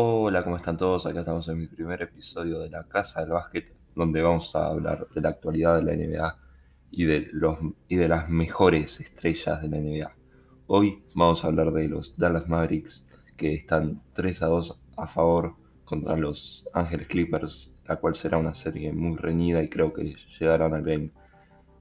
[0.00, 1.06] Hola, ¿cómo están todos?
[1.06, 5.08] Acá estamos en mi primer episodio de La Casa del Básquet, donde vamos a hablar
[5.12, 6.38] de la actualidad de la NBA
[6.92, 7.58] y de, los,
[7.88, 10.14] y de las mejores estrellas de la NBA.
[10.68, 15.56] Hoy vamos a hablar de los Dallas Mavericks, que están 3 a 2 a favor
[15.84, 20.74] contra los Ángeles Clippers, la cual será una serie muy reñida y creo que llegarán
[20.74, 21.10] al Game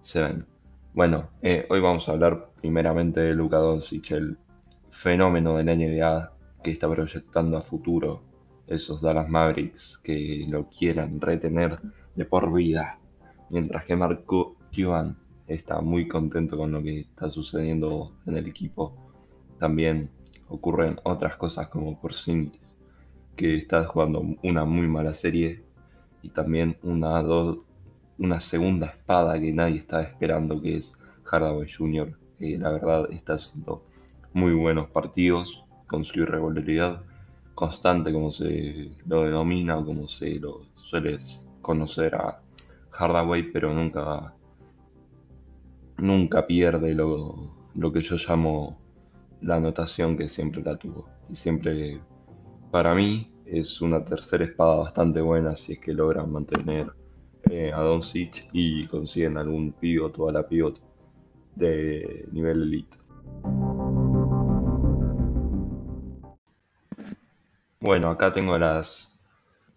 [0.00, 0.46] 7.
[0.94, 4.38] Bueno, eh, hoy vamos a hablar primeramente de Luka Doncic, el
[4.88, 8.22] fenómeno de la NBA que está proyectando a futuro
[8.66, 11.80] esos Dallas Mavericks que lo quieran retener
[12.14, 12.98] de por vida.
[13.50, 18.94] Mientras que Marco Cuban está muy contento con lo que está sucediendo en el equipo.
[19.58, 20.10] También
[20.48, 22.76] ocurren otras cosas como por Sims,
[23.34, 25.64] que está jugando una muy mala serie
[26.22, 27.22] y también una,
[28.18, 30.92] una segunda espada que nadie está esperando que es
[31.24, 32.18] Hardaway Jr.
[32.38, 33.84] que la verdad está haciendo
[34.32, 37.02] muy buenos partidos con su irregularidad
[37.54, 41.18] constante, como se lo denomina o como se lo suele
[41.60, 42.40] conocer a
[42.92, 44.32] Hardaway, pero nunca,
[45.96, 48.78] nunca pierde lo, lo que yo llamo
[49.40, 51.08] la anotación que siempre la tuvo.
[51.28, 52.00] Y siempre,
[52.70, 56.92] para mí, es una tercera espada bastante buena si es que logran mantener
[57.50, 60.80] eh, a Doncic y consiguen algún pivot o a la pivot
[61.56, 62.97] de nivel elite.
[67.80, 69.12] Bueno, acá tengo las,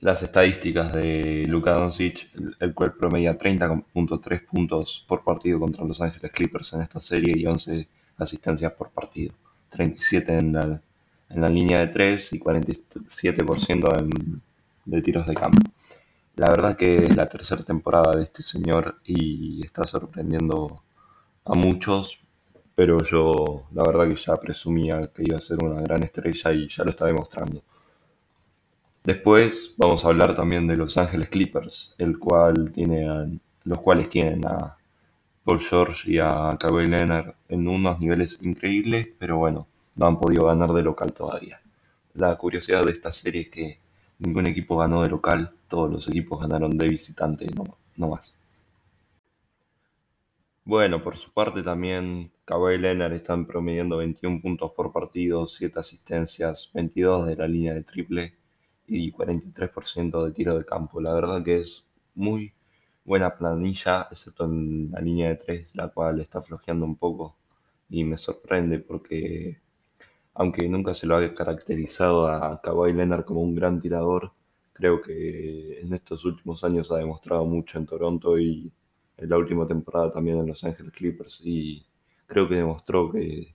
[0.00, 6.32] las estadísticas de Luka Doncic, el cual promedia 30.3 puntos por partido contra Los Ángeles
[6.32, 9.34] Clippers en esta serie y 11 asistencias por partido.
[9.68, 10.80] 37 en la,
[11.28, 14.40] en la línea de 3 y 47%
[14.86, 15.70] de tiros de campo.
[16.36, 20.82] La verdad que es la tercera temporada de este señor y está sorprendiendo
[21.44, 22.18] a muchos,
[22.74, 26.66] pero yo la verdad que ya presumía que iba a ser una gran estrella y
[26.66, 27.62] ya lo está demostrando.
[29.10, 34.46] Después vamos a hablar también de Los Ángeles Clippers, el cual tiene los cuales tienen
[34.46, 34.76] a
[35.42, 39.66] Paul George y a Kawhi Leonard en unos niveles increíbles, pero bueno,
[39.96, 41.60] no han podido ganar de local todavía.
[42.14, 43.80] La curiosidad de esta serie es que
[44.20, 47.64] ningún equipo ganó de local, todos los equipos ganaron de visitante, no,
[47.96, 48.38] no más.
[50.64, 56.70] Bueno, por su parte también Kawhi Leonard están promediando 21 puntos por partido, 7 asistencias,
[56.74, 58.34] 22 de la línea de triple
[58.90, 61.00] y 43% de tiro de campo.
[61.00, 62.52] La verdad que es muy
[63.04, 67.36] buena planilla, excepto en la línea de 3, la cual está flojeando un poco.
[67.88, 69.60] Y me sorprende porque
[70.34, 74.32] aunque nunca se lo ha caracterizado a Kawhi Leonard como un gran tirador,
[74.72, 78.72] creo que en estos últimos años ha demostrado mucho en Toronto y
[79.16, 81.40] en la última temporada también en Los Angeles Clippers.
[81.44, 81.84] Y
[82.26, 83.54] creo que demostró que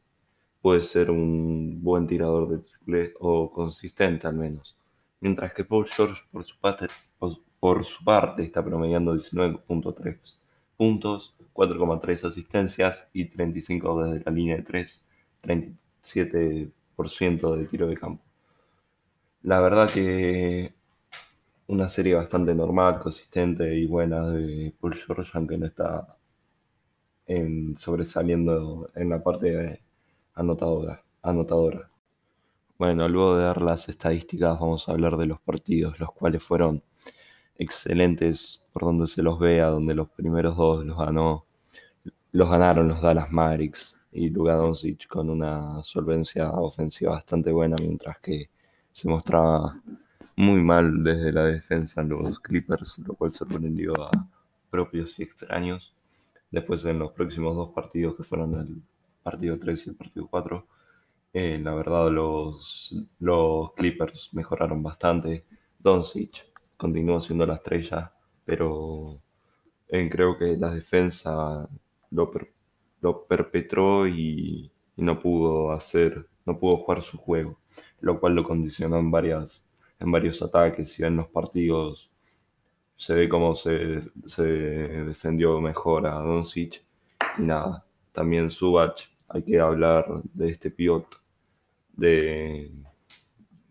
[0.62, 4.78] puede ser un buen tirador de triple o consistente al menos
[5.26, 6.88] mientras que Paul George por su parte,
[7.60, 10.38] por su parte está promediando 19.3
[10.78, 15.08] puntos, 4,3 asistencias y 35 desde la línea de 3,
[15.42, 18.24] 37% de tiro de campo.
[19.42, 20.76] La verdad que
[21.66, 26.20] una serie bastante normal, consistente y buena de Paul George, aunque no está
[27.78, 29.82] sobresaliendo en la parte
[30.36, 31.04] anotadora.
[31.24, 31.90] anotadora.
[32.78, 36.84] Bueno, luego de dar las estadísticas vamos a hablar de los partidos, los cuales fueron
[37.58, 41.46] excelentes por donde se los vea, donde los primeros dos los ganó,
[42.34, 44.60] los ganaron los Dallas Mavericks y Luka
[45.08, 48.50] con una solvencia ofensiva bastante buena, mientras que
[48.92, 49.82] se mostraba
[50.36, 54.12] muy mal desde la defensa en los Clippers, lo cual sorprendió a
[54.70, 55.94] propios y extraños.
[56.52, 58.82] Después en los próximos dos partidos que fueron el
[59.24, 60.68] partido 3 y el partido 4,
[61.38, 65.46] eh, la verdad, los, los Clippers mejoraron bastante.
[65.78, 66.46] Doncic
[66.78, 68.14] continúa siendo la estrella,
[68.46, 69.20] pero
[69.90, 71.68] eh, creo que la defensa
[72.12, 72.32] lo,
[73.02, 77.60] lo perpetró y, no pudo hacer, no pudo jugar su juego,
[78.00, 79.66] lo cual lo condicionó en varias,
[80.00, 80.94] en varios ataques.
[80.94, 82.10] Si ven los partidos,
[82.96, 86.82] se ve cómo se, se defendió mejor a Doncic
[87.38, 87.86] y nada.
[88.14, 91.25] También Subach, hay que hablar de este pivot
[91.96, 92.72] de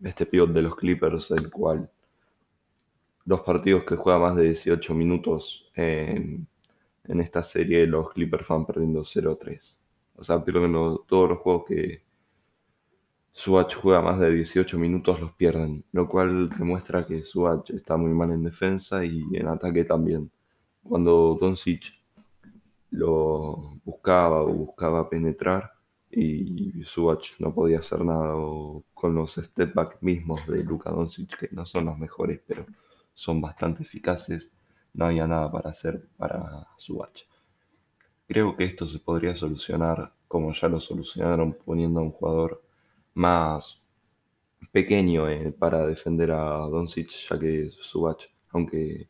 [0.03, 1.89] este pivot de los Clippers, el cual
[3.25, 6.47] los partidos que juega más de 18 minutos en,
[7.03, 9.77] esta serie, los Clippers van perdiendo 0-3.
[10.17, 10.73] O sea, pierden
[11.07, 12.03] todos los juegos que
[13.31, 15.83] Swatch juega más de 18 minutos, los pierden.
[15.91, 20.31] Lo cual demuestra que Swatch está muy mal en defensa y en ataque también.
[20.83, 21.93] Cuando Doncic
[22.91, 25.74] lo buscaba o buscaba penetrar,
[26.15, 28.33] y Subach no podía hacer nada
[28.93, 32.65] con los step back mismos de Luka Doncic, que no son los mejores, pero
[33.13, 34.53] son bastante eficaces.
[34.93, 37.27] No había nada para hacer para Subach.
[38.27, 42.63] Creo que esto se podría solucionar como ya lo solucionaron poniendo a un jugador
[43.13, 43.81] más
[44.71, 49.09] pequeño eh, para defender a Doncic, ya que Subach, aunque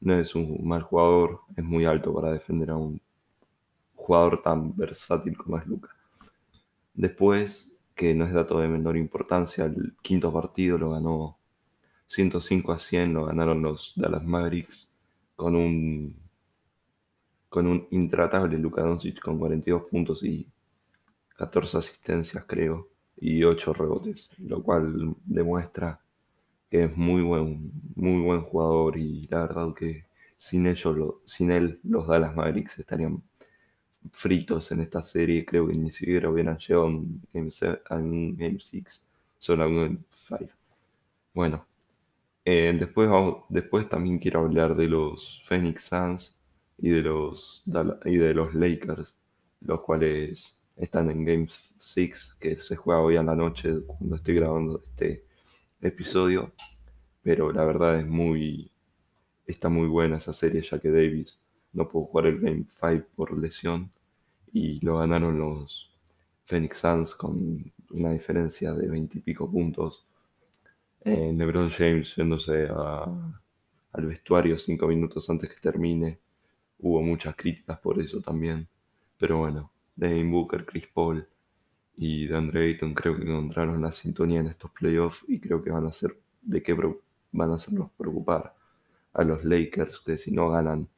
[0.00, 3.00] no es un mal jugador, es muy alto para defender a un
[3.94, 5.97] jugador tan versátil como es Luca.
[6.98, 11.38] Después, que no es dato de menor importancia, el quinto partido lo ganó
[12.08, 14.92] 105 a 100, lo ganaron los Dallas Mavericks
[15.36, 16.16] con un
[17.48, 20.48] con un intratable Luka Doncic con 42 puntos y
[21.36, 26.00] 14 asistencias, creo, y 8 rebotes, lo cual demuestra
[26.68, 30.04] que es muy buen, muy buen jugador y la verdad que
[30.36, 33.22] sin, ellos, sin él los Dallas Mavericks estarían
[34.12, 39.08] fritos en esta serie, creo que ni siquiera hubieran llegado a un Game, 6,
[39.38, 40.44] solo a un Game 5.
[41.34, 41.66] Bueno,
[42.44, 43.10] eh, después,
[43.48, 46.38] después también quiero hablar de los Phoenix Suns
[46.78, 47.64] y de los,
[48.04, 49.18] y de los Lakers,
[49.60, 51.46] los cuales están en Game
[51.78, 55.24] 6, que se juega hoy a la noche cuando estoy grabando este
[55.80, 56.52] episodio.
[57.22, 58.70] Pero la verdad es muy.
[59.46, 63.36] Está muy buena esa serie, ya que Davis no pudo jugar el Game 5 por
[63.36, 63.90] lesión.
[64.60, 65.88] Y lo ganaron los
[66.44, 70.04] Phoenix Suns con una diferencia de 20 y pico puntos.
[71.04, 76.18] Eh, LeBron James yéndose al vestuario 5 minutos antes que termine.
[76.80, 78.66] Hubo muchas críticas por eso también.
[79.16, 81.24] Pero bueno, Dave Booker, Chris Paul
[81.96, 85.86] y DeAndre Ayton creo que encontraron la sintonía en estos playoffs y creo que van
[85.86, 88.56] a ser de qué van a hacernos preocupar
[89.12, 90.88] a los Lakers que si no ganan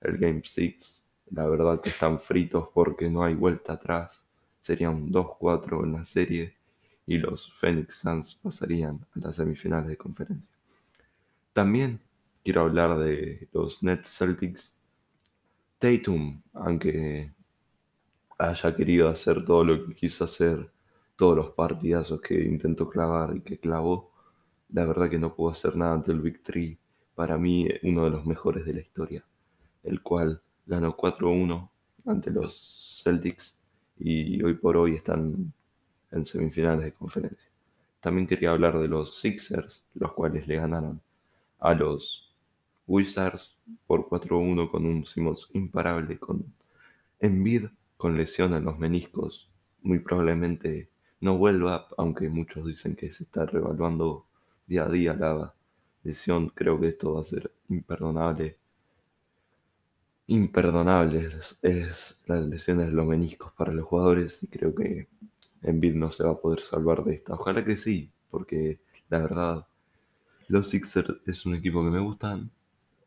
[0.00, 4.26] el Game 6 la verdad que están fritos porque no hay vuelta atrás.
[4.60, 6.56] Serían 2-4 en la serie
[7.06, 10.54] y los Phoenix Suns pasarían a las semifinales de conferencia.
[11.52, 12.00] También
[12.42, 14.78] quiero hablar de los Nets Celtics.
[15.78, 17.32] Tatum aunque
[18.38, 20.70] haya querido hacer todo lo que quiso hacer,
[21.16, 24.12] todos los partidazos que intentó clavar y que clavó,
[24.70, 26.40] la verdad que no pudo hacer nada ante el Big
[27.14, 29.24] para mí uno de los mejores de la historia,
[29.84, 31.68] el cual ganó 4-1
[32.06, 33.56] ante los Celtics
[33.98, 35.52] y hoy por hoy están
[36.10, 37.50] en semifinales de conferencia.
[38.00, 41.00] También quería hablar de los Sixers, los cuales le ganaron
[41.58, 42.32] a los
[42.86, 43.56] Wizards
[43.86, 46.44] por 4-1 con un Simmons imparable con
[47.20, 49.48] Envid con lesión en los meniscos.
[49.82, 50.90] Muy probablemente
[51.20, 54.26] no vuelva, aunque muchos dicen que se está revaluando
[54.66, 55.54] día a día la
[56.02, 56.50] lesión.
[56.50, 58.58] Creo que esto va a ser imperdonable.
[60.26, 61.30] Imperdonable
[61.62, 65.08] es, las lesiones de los meniscos para los jugadores y creo que
[65.62, 67.34] Envid no se va a poder salvar de esta.
[67.34, 69.66] Ojalá que sí, porque la verdad
[70.48, 72.50] los Sixers es un equipo que me gustan,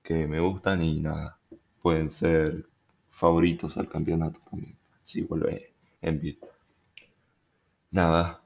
[0.04, 1.40] que me gustan y nada,
[1.82, 2.68] pueden ser
[3.10, 4.78] favoritos al campeonato también
[5.08, 6.36] si vuelve Envid.
[7.92, 8.44] Nada,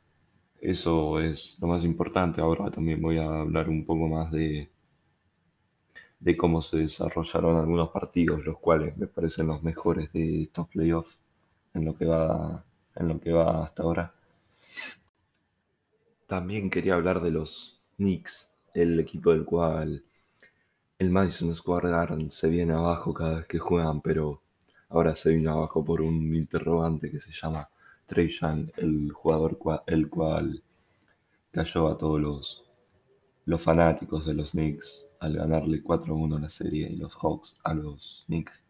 [0.62, 2.40] eso es lo más importante.
[2.40, 4.70] Ahora también voy a hablar un poco más de,
[6.22, 11.20] de cómo se desarrollaron algunos partidos, los cuales me parecen los mejores de estos playoffs
[11.74, 12.64] en lo que va,
[12.96, 14.14] en lo que va hasta ahora.
[16.28, 20.06] También quería hablar de los Knicks, el equipo del cual
[20.98, 24.42] el Madison Square Garden se viene abajo cada vez que juegan, pero
[24.92, 27.70] Ahora se vino abajo por un interrogante que se llama
[28.06, 29.58] Trey Young, el jugador
[29.88, 30.62] el cual
[31.50, 32.71] cayó a todos los,
[33.46, 38.24] los fanáticos de los Knicks al ganarle 4-1 la serie y los Hawks a los
[38.28, 38.64] Knicks.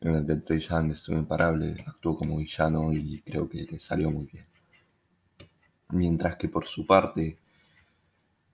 [0.00, 4.10] En el que Trey Young estuvo imparable, actuó como villano y creo que le salió
[4.10, 4.46] muy bien.
[5.90, 7.36] Mientras que por su parte,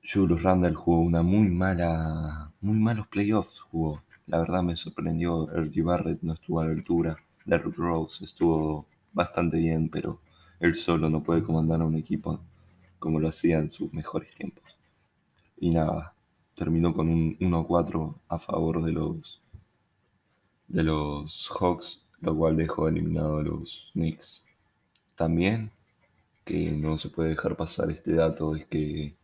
[0.03, 4.03] Julius Randle jugó una muy mala, muy malos playoffs jugó.
[4.27, 5.85] La verdad me sorprendió, R.G.
[5.85, 10.21] Barrett no estuvo a la altura, Derrick Rose estuvo bastante bien, pero
[10.59, 12.41] él solo no puede comandar a un equipo
[12.99, 14.76] como lo hacía en sus mejores tiempos.
[15.59, 16.15] Y nada,
[16.55, 19.41] terminó con un 1-4 a favor de los
[20.69, 24.45] de los Hawks, lo cual dejó eliminado a los Knicks.
[25.15, 25.71] También,
[26.45, 29.15] que no se puede dejar pasar este dato, es que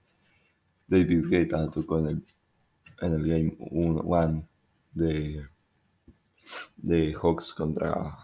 [0.86, 2.24] David Guetta tocó en el,
[3.00, 4.48] en el Game 1
[4.92, 5.46] de,
[6.76, 8.18] de Hawks contra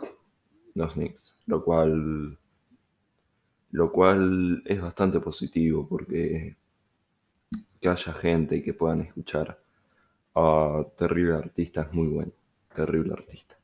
[0.75, 2.38] los Knicks, lo cual,
[3.71, 6.57] lo cual es bastante positivo porque
[7.81, 9.61] que haya gente y que puedan escuchar
[10.35, 12.33] a Terrible Artista es muy bueno,
[12.75, 13.57] Terrible Artista.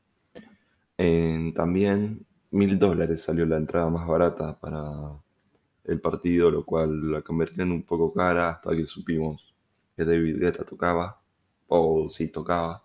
[1.53, 4.83] también mil dólares salió la entrada más barata para
[5.83, 9.53] el partido, lo cual la convirtió en un poco cara hasta que supimos
[9.95, 11.19] que David Guetta tocaba,
[11.67, 12.83] o sí tocaba,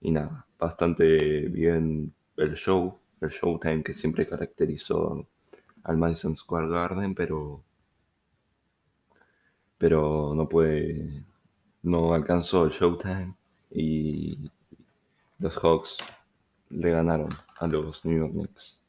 [0.00, 5.26] y nada, bastante bien el show, el showtime que siempre caracterizó
[5.84, 7.62] al Madison Square Garden, pero
[9.84, 11.26] pero no puede,
[11.82, 13.34] no alcanzó el showtime
[13.70, 14.50] y
[15.38, 15.98] los Hawks
[16.70, 18.80] le ganaron a los New York Knicks.